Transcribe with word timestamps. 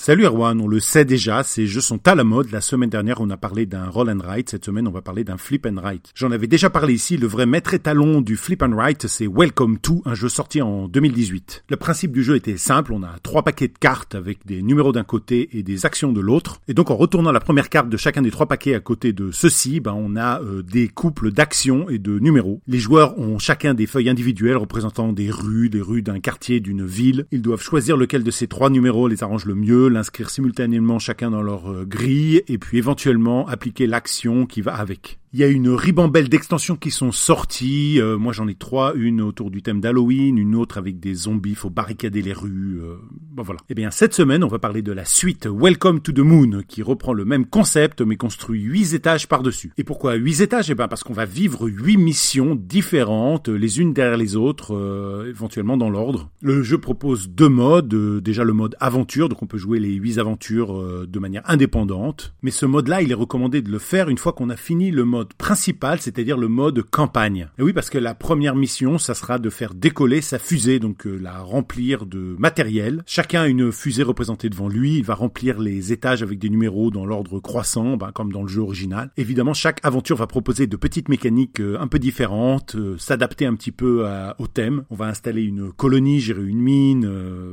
Salut 0.00 0.26
Erwan, 0.26 0.60
on 0.60 0.68
le 0.68 0.78
sait 0.78 1.04
déjà, 1.04 1.42
ces 1.42 1.66
jeux 1.66 1.80
sont 1.80 2.06
à 2.06 2.14
la 2.14 2.22
mode. 2.22 2.52
La 2.52 2.60
semaine 2.60 2.88
dernière, 2.88 3.20
on 3.20 3.28
a 3.30 3.36
parlé 3.36 3.66
d'un 3.66 3.86
roll 3.86 4.08
and 4.08 4.20
write. 4.24 4.48
Cette 4.48 4.64
semaine, 4.64 4.86
on 4.86 4.92
va 4.92 5.02
parler 5.02 5.24
d'un 5.24 5.36
flip 5.36 5.66
and 5.66 5.74
write. 5.74 6.12
J'en 6.14 6.30
avais 6.30 6.46
déjà 6.46 6.70
parlé 6.70 6.94
ici. 6.94 7.16
Le 7.16 7.26
vrai 7.26 7.46
maître 7.46 7.74
étalon 7.74 8.20
du 8.20 8.36
flip 8.36 8.62
and 8.62 8.76
write, 8.76 9.08
c'est 9.08 9.26
Welcome 9.26 9.78
to, 9.78 10.00
un 10.04 10.14
jeu 10.14 10.28
sorti 10.28 10.62
en 10.62 10.86
2018. 10.86 11.64
Le 11.68 11.76
principe 11.76 12.12
du 12.12 12.22
jeu 12.22 12.36
était 12.36 12.56
simple. 12.56 12.92
On 12.92 13.02
a 13.02 13.16
trois 13.24 13.42
paquets 13.42 13.66
de 13.66 13.76
cartes 13.76 14.14
avec 14.14 14.46
des 14.46 14.62
numéros 14.62 14.92
d'un 14.92 15.02
côté 15.02 15.48
et 15.58 15.64
des 15.64 15.84
actions 15.84 16.12
de 16.12 16.20
l'autre. 16.20 16.60
Et 16.68 16.74
donc, 16.74 16.92
en 16.92 16.96
retournant 16.96 17.32
la 17.32 17.40
première 17.40 17.68
carte 17.68 17.88
de 17.88 17.96
chacun 17.96 18.22
des 18.22 18.30
trois 18.30 18.46
paquets 18.46 18.76
à 18.76 18.80
côté 18.80 19.12
de 19.12 19.32
ceux-ci, 19.32 19.80
ben, 19.80 19.94
on 19.98 20.14
a 20.14 20.40
euh, 20.42 20.62
des 20.62 20.86
couples 20.86 21.32
d'actions 21.32 21.90
et 21.90 21.98
de 21.98 22.20
numéros. 22.20 22.62
Les 22.68 22.78
joueurs 22.78 23.18
ont 23.18 23.40
chacun 23.40 23.74
des 23.74 23.88
feuilles 23.88 24.10
individuelles 24.10 24.58
représentant 24.58 25.12
des 25.12 25.32
rues, 25.32 25.70
des 25.70 25.82
rues 25.82 26.02
d'un 26.02 26.20
quartier, 26.20 26.60
d'une 26.60 26.86
ville. 26.86 27.26
Ils 27.32 27.42
doivent 27.42 27.62
choisir 27.62 27.96
lequel 27.96 28.22
de 28.22 28.30
ces 28.30 28.46
trois 28.46 28.70
numéros 28.70 29.08
les 29.08 29.24
arrange 29.24 29.44
le 29.44 29.56
mieux 29.56 29.87
l'inscrire 29.88 30.30
simultanément 30.30 30.98
chacun 30.98 31.30
dans 31.30 31.42
leur 31.42 31.70
euh, 31.70 31.84
grille 31.84 32.42
et 32.48 32.58
puis 32.58 32.78
éventuellement 32.78 33.46
appliquer 33.48 33.86
l'action 33.86 34.46
qui 34.46 34.60
va 34.60 34.74
avec. 34.74 35.18
Il 35.34 35.40
y 35.40 35.44
a 35.44 35.46
une 35.46 35.68
ribambelle 35.68 36.30
d'extensions 36.30 36.76
qui 36.76 36.90
sont 36.90 37.12
sorties. 37.12 38.00
Euh, 38.00 38.16
moi, 38.16 38.32
j'en 38.32 38.48
ai 38.48 38.54
trois. 38.54 38.94
Une 38.94 39.20
autour 39.20 39.50
du 39.50 39.60
thème 39.60 39.78
d'Halloween, 39.78 40.38
une 40.38 40.54
autre 40.54 40.78
avec 40.78 41.00
des 41.00 41.12
zombies, 41.12 41.54
faut 41.54 41.68
barricader 41.68 42.22
les 42.22 42.32
rues. 42.32 42.80
Euh, 42.80 42.94
bon, 43.12 43.42
voilà. 43.42 43.60
Eh 43.68 43.74
bien, 43.74 43.90
cette 43.90 44.14
semaine, 44.14 44.42
on 44.42 44.48
va 44.48 44.58
parler 44.58 44.80
de 44.80 44.90
la 44.90 45.04
suite 45.04 45.46
Welcome 45.46 46.00
to 46.00 46.12
the 46.12 46.20
Moon, 46.20 46.62
qui 46.66 46.82
reprend 46.82 47.12
le 47.12 47.26
même 47.26 47.44
concept, 47.44 48.00
mais 48.00 48.16
construit 48.16 48.62
huit 48.62 48.94
étages 48.94 49.28
par-dessus. 49.28 49.70
Et 49.76 49.84
pourquoi 49.84 50.14
huit 50.14 50.40
étages? 50.40 50.70
Eh 50.70 50.74
bien, 50.74 50.88
parce 50.88 51.04
qu'on 51.04 51.12
va 51.12 51.26
vivre 51.26 51.68
huit 51.68 51.98
missions 51.98 52.54
différentes, 52.54 53.50
les 53.50 53.80
unes 53.80 53.92
derrière 53.92 54.16
les 54.16 54.34
autres, 54.34 54.74
euh, 54.74 55.28
éventuellement 55.28 55.76
dans 55.76 55.90
l'ordre. 55.90 56.30
Le 56.40 56.62
jeu 56.62 56.78
propose 56.78 57.28
deux 57.28 57.50
modes. 57.50 58.22
déjà, 58.22 58.44
le 58.44 58.54
mode 58.54 58.76
aventure, 58.80 59.28
donc 59.28 59.42
on 59.42 59.46
peut 59.46 59.58
jouer 59.58 59.78
les 59.78 59.92
huit 59.92 60.16
aventures 60.16 61.06
de 61.06 61.18
manière 61.18 61.42
indépendante. 61.44 62.32
Mais 62.40 62.50
ce 62.50 62.64
mode-là, 62.64 63.02
il 63.02 63.10
est 63.10 63.14
recommandé 63.14 63.60
de 63.60 63.70
le 63.70 63.78
faire 63.78 64.08
une 64.08 64.16
fois 64.16 64.32
qu'on 64.32 64.48
a 64.48 64.56
fini 64.56 64.90
le 64.90 65.04
mode 65.04 65.17
principal, 65.24 66.00
c'est-à-dire 66.00 66.36
le 66.36 66.48
mode 66.48 66.82
campagne. 66.82 67.48
Et 67.58 67.62
oui, 67.62 67.72
parce 67.72 67.90
que 67.90 67.98
la 67.98 68.14
première 68.14 68.54
mission, 68.54 68.98
ça 68.98 69.14
sera 69.14 69.38
de 69.38 69.50
faire 69.50 69.74
décoller 69.74 70.20
sa 70.20 70.38
fusée, 70.38 70.78
donc 70.78 71.06
euh, 71.06 71.16
la 71.16 71.38
remplir 71.40 72.06
de 72.06 72.36
matériel. 72.38 73.02
Chacun 73.06 73.42
a 73.42 73.48
une 73.48 73.72
fusée 73.72 74.02
représentée 74.02 74.48
devant 74.48 74.68
lui, 74.68 74.98
il 74.98 75.04
va 75.04 75.14
remplir 75.14 75.58
les 75.58 75.92
étages 75.92 76.22
avec 76.22 76.38
des 76.38 76.48
numéros 76.48 76.90
dans 76.90 77.06
l'ordre 77.06 77.40
croissant, 77.40 77.96
ben, 77.96 78.12
comme 78.12 78.32
dans 78.32 78.42
le 78.42 78.48
jeu 78.48 78.60
original. 78.60 79.10
Évidemment, 79.16 79.54
chaque 79.54 79.80
aventure 79.84 80.16
va 80.16 80.26
proposer 80.26 80.66
de 80.66 80.76
petites 80.76 81.08
mécaniques 81.08 81.60
euh, 81.60 81.78
un 81.80 81.86
peu 81.86 81.98
différentes, 81.98 82.74
euh, 82.76 82.96
s'adapter 82.98 83.46
un 83.46 83.54
petit 83.54 83.72
peu 83.72 84.06
au 84.38 84.46
thème. 84.46 84.84
On 84.90 84.94
va 84.94 85.06
installer 85.06 85.42
une 85.42 85.72
colonie, 85.72 86.20
gérer 86.20 86.44
une 86.44 86.60
mine, 86.60 87.08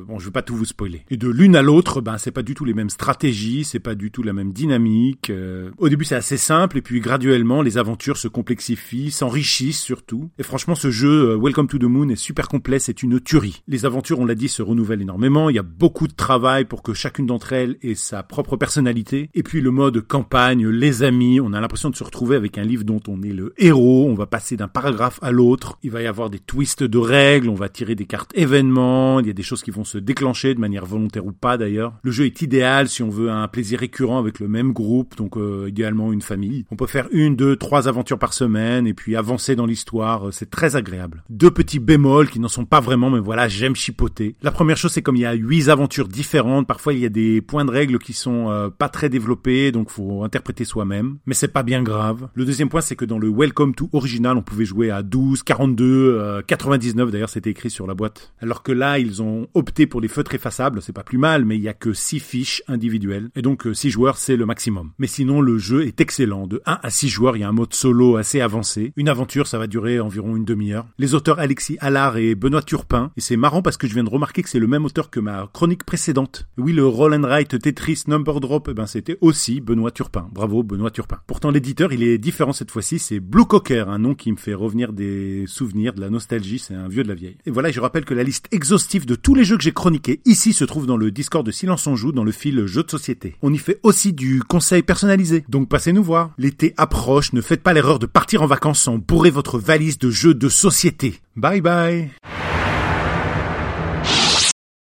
bon, 0.08 0.20
je 0.20 0.26
vais 0.26 0.32
pas 0.32 0.42
tout 0.42 0.56
vous 0.56 0.66
spoiler. 0.66 1.04
Et 1.10 1.18
de 1.18 1.28
l'une 1.28 1.56
à 1.56 1.62
l'autre, 1.62 2.02
ben, 2.02 2.18
c'est 2.18 2.32
pas 2.32 2.44
du 2.44 2.54
tout 2.54 2.66
les 2.66 2.74
mêmes 2.74 2.90
stratégies, 2.90 3.64
c'est 3.64 3.80
pas 3.80 3.96
du 3.96 4.12
tout 4.12 4.24
la 4.24 4.34
même 4.34 4.54
dynamique. 4.54 5.32
au 5.78 5.90
début, 5.90 6.06
c'est 6.06 6.16
assez 6.16 6.38
simple, 6.38 6.78
et 6.78 6.82
puis 6.82 7.00
graduellement, 7.00 7.55
les 7.62 7.78
aventures 7.78 8.18
se 8.18 8.28
complexifient, 8.28 9.12
s'enrichissent 9.12 9.82
surtout. 9.82 10.30
Et 10.38 10.44
franchement, 10.44 10.76
ce 10.76 10.92
jeu, 10.92 11.32
euh, 11.32 11.38
Welcome 11.38 11.68
to 11.68 11.78
the 11.78 11.84
Moon, 11.84 12.10
est 12.10 12.16
super 12.16 12.48
complet, 12.48 12.80
c'est 12.80 13.04
une 13.04 13.20
tuerie. 13.20 13.64
Les 13.68 13.86
aventures, 13.86 14.20
on 14.20 14.26
l'a 14.26 14.36
dit, 14.36 14.50
se 14.50 14.62
renouvellent 14.62 15.02
énormément. 15.02 15.50
Il 15.50 15.56
y 15.56 15.60
a 15.60 15.64
beaucoup 15.64 16.08
de 16.08 16.14
travail 16.14 16.66
pour 16.66 16.84
que 16.84 16.94
chacune 16.94 17.26
d'entre 17.26 17.54
elles 17.54 17.78
ait 17.82 17.96
sa 17.96 18.24
propre 18.24 18.58
personnalité. 18.58 19.30
Et 19.34 19.44
puis 19.44 19.62
le 19.62 19.72
mode 19.72 20.02
campagne, 20.02 20.68
les 20.68 21.04
amis, 21.04 21.40
on 21.40 21.54
a 21.54 21.62
l'impression 21.62 21.90
de 21.90 21.96
se 21.96 22.04
retrouver 22.04 22.36
avec 22.36 22.58
un 22.58 22.64
livre 22.64 22.84
dont 22.84 23.02
on 23.08 23.22
est 23.24 23.34
le 23.34 23.54
héros. 23.58 24.08
On 24.10 24.16
va 24.16 24.26
passer 24.26 24.58
d'un 24.58 24.68
paragraphe 24.68 25.20
à 25.22 25.32
l'autre. 25.32 25.78
Il 25.84 25.92
va 25.92 26.02
y 26.02 26.08
avoir 26.08 26.30
des 26.30 26.40
twists 26.40 26.84
de 26.84 26.98
règles. 26.98 27.50
On 27.50 27.56
va 27.56 27.70
tirer 27.70 27.96
des 27.96 28.06
cartes 28.06 28.32
événements. 28.36 29.20
Il 29.20 29.28
y 29.28 29.30
a 29.32 29.34
des 29.34 29.44
choses 29.44 29.64
qui 29.64 29.72
vont 29.72 29.84
se 29.84 29.98
déclencher 29.98 30.54
de 30.54 30.60
manière 30.60 30.86
volontaire 30.86 31.26
ou 31.26 31.32
pas 31.32 31.58
d'ailleurs. 31.58 31.94
Le 32.04 32.12
jeu 32.12 32.26
est 32.26 32.42
idéal 32.42 32.88
si 32.88 33.04
on 33.04 33.10
veut 33.10 33.30
un 33.30 33.48
plaisir 33.48 33.80
récurrent 33.80 34.20
avec 34.20 34.40
le 34.40 34.48
même 34.48 34.74
groupe, 34.74 35.16
donc 35.16 35.38
euh, 35.38 35.70
idéalement 35.70 36.12
une 36.12 36.22
famille. 36.22 36.66
On 36.72 36.76
peut 36.76 36.88
faire 36.88 37.08
une, 37.12 37.36
deux 37.36 37.45
trois 37.54 37.88
aventures 37.88 38.18
par 38.18 38.34
semaine 38.34 38.88
et 38.88 38.94
puis 38.94 39.16
avancer 39.16 39.56
dans 39.56 39.68
l'histoire, 39.68 40.28
euh, 40.28 40.32
c'est 40.32 40.50
très 40.50 40.76
agréable. 40.76 41.24
Deux 41.30 41.52
petits 41.52 41.80
bémols 41.80 42.30
qui 42.30 42.40
n'en 42.40 42.48
sont 42.48 42.66
pas 42.66 42.80
vraiment, 42.80 43.12
mais 43.12 43.20
voilà, 43.20 43.48
j'aime 43.48 43.76
chipoter. 43.76 44.36
La 44.42 44.52
première 44.52 44.78
chose, 44.78 44.92
c'est 44.92 45.04
comme 45.04 45.16
il 45.16 45.22
y 45.22 45.26
a 45.26 45.34
huit 45.34 45.70
aventures 45.70 46.08
différentes, 46.08 46.68
parfois 46.68 46.94
il 46.94 47.00
y 47.00 47.06
a 47.06 47.10
des 47.10 47.42
points 47.42 47.66
de 47.66 47.72
règles 47.72 48.00
qui 48.00 48.14
sont 48.14 48.50
euh, 48.50 48.70
pas 48.70 48.90
très 48.90 49.10
développés, 49.10 49.72
donc 49.72 49.92
faut 49.92 50.24
interpréter 50.24 50.66
soi-même, 50.66 51.18
mais 51.28 51.36
c'est 51.36 51.48
pas 51.50 51.64
bien 51.64 51.84
grave. 51.84 52.30
Le 52.34 52.46
deuxième 52.46 52.70
point, 52.70 52.82
c'est 52.82 52.96
que 52.96 53.06
dans 53.06 53.20
le 53.20 53.30
Welcome 53.30 53.76
to 53.76 53.90
original, 53.94 54.38
on 54.38 54.42
pouvait 54.42 54.66
jouer 54.66 54.90
à 54.90 55.04
12, 55.04 55.44
42, 55.44 56.42
99 56.48 57.12
d'ailleurs, 57.12 57.30
c'était 57.30 57.50
écrit 57.50 57.70
sur 57.70 57.88
la 57.88 57.94
boîte. 57.94 58.34
Alors 58.42 58.64
que 58.64 58.72
là, 58.72 59.00
ils 59.00 59.22
ont 59.22 59.48
opté 59.54 59.88
pour 59.88 60.02
les 60.02 60.08
feutres 60.08 60.34
effaçables, 60.34 60.82
c'est 60.82 60.94
pas 60.94 61.04
plus 61.04 61.18
mal, 61.18 61.46
mais 61.46 61.58
il 61.58 61.62
y 61.62 61.70
a 61.70 61.74
que 61.74 61.94
6 61.94 62.20
fiches 62.20 62.64
individuelles, 62.68 63.30
et 63.36 63.42
donc 63.42 63.68
6 63.72 63.88
euh, 63.88 63.90
joueurs, 63.90 64.18
c'est 64.18 64.36
le 64.36 64.46
maximum. 64.46 64.92
Mais 65.00 65.08
sinon, 65.08 65.42
le 65.42 65.58
jeu 65.58 65.86
est 65.86 66.02
excellent, 66.02 66.48
de 66.48 66.62
1 66.66 66.80
à 66.82 66.90
6 66.90 67.10
joueurs, 67.10 67.35
il 67.36 67.42
y 67.42 67.44
a 67.44 67.50
un 67.50 67.54
mode 67.54 67.74
solo 67.74 68.18
assez 68.18 68.42
avancé. 68.42 68.94
Une 68.96 69.10
aventure, 69.10 69.48
ça 69.48 69.58
va 69.58 69.68
durer 69.68 70.00
environ 70.00 70.36
une 70.36 70.46
demi-heure. 70.46 70.86
Les 70.98 71.14
auteurs 71.14 71.40
Alexis 71.40 71.78
Allard 71.80 72.18
et 72.18 72.36
Benoît 72.36 72.62
Turpin. 72.62 73.12
Et 73.18 73.22
c'est 73.22 73.38
marrant 73.38 73.62
parce 73.62 73.78
que 73.78 73.88
je 73.88 73.94
viens 73.94 74.04
de 74.04 74.10
remarquer 74.10 74.44
que 74.44 74.50
c'est 74.50 74.60
le 74.60 74.68
même 74.68 74.86
auteur 74.86 75.10
que 75.10 75.20
ma 75.20 75.50
chronique 75.54 75.84
précédente. 75.84 76.48
Oui, 76.58 76.74
le 76.74 76.86
Roll 76.86 77.14
and 77.14 77.28
Write 77.28 77.60
Tetris 77.60 78.04
Number 78.08 78.40
Drop, 78.40 78.68
eh 78.70 78.74
ben 78.74 78.86
c'était 78.86 79.18
aussi 79.22 79.62
Benoît 79.62 79.92
Turpin. 79.92 80.28
Bravo 80.32 80.64
Benoît 80.64 80.92
Turpin. 80.92 81.18
Pourtant 81.28 81.52
l'éditeur, 81.52 81.94
il 81.94 82.04
est 82.04 82.18
différent 82.18 82.54
cette 82.54 82.72
fois-ci, 82.72 83.00
c'est 83.00 83.20
Blue 83.20 83.46
Cocker, 83.46 83.90
un 83.90 84.00
nom 84.00 84.16
qui 84.16 84.32
me 84.32 84.38
fait 84.38 84.54
revenir 84.54 84.94
des 84.94 85.46
souvenirs, 85.48 85.94
de 85.94 86.02
la 86.02 86.10
nostalgie, 86.10 86.60
c'est 86.60 86.74
un 86.74 86.88
vieux 86.88 87.04
de 87.04 87.10
la 87.10 87.16
vieille. 87.16 87.38
Et 87.46 87.52
voilà, 87.52 87.72
je 87.72 87.80
rappelle 87.80 88.06
que 88.06 88.14
la 88.14 88.24
liste 88.24 88.48
exhaustive 88.52 89.06
de 89.06 89.16
tous 89.16 89.36
les 89.36 89.44
jeux 89.44 89.58
que 89.58 89.64
j'ai 89.64 89.74
chroniqués 89.74 90.22
ici 90.26 90.54
se 90.54 90.64
trouve 90.64 90.86
dans 90.86 90.98
le 90.98 91.12
Discord 91.12 91.46
de 91.46 91.52
Silence 91.52 91.88
en 91.88 91.96
Joue 91.96 92.12
dans 92.12 92.24
le 92.24 92.32
fil 92.32 92.66
Jeux 92.66 92.84
de 92.84 92.92
société. 92.92 93.36
On 93.42 93.54
y 93.54 93.58
fait 93.58 93.80
aussi 93.84 94.14
du 94.14 94.42
conseil 94.44 94.84
personnalisé. 94.84 95.46
Donc 95.50 95.70
passez 95.70 95.94
nous 95.94 96.04
voir. 96.04 96.32
L'été 96.38 96.74
approche, 96.78 97.25
ne 97.34 97.42
faites 97.42 97.64
pas 97.64 97.74
l'erreur 97.74 98.00
de 98.00 98.06
partir 98.06 98.42
en 98.42 98.48
vacances 98.48 98.82
sans 98.82 98.98
bourrer 98.98 99.30
votre 99.30 99.60
valise 99.60 99.98
de 99.98 100.10
jeux 100.10 100.34
de 100.34 100.50
société. 100.50 101.22
Bye 101.36 101.62
bye 101.62 102.10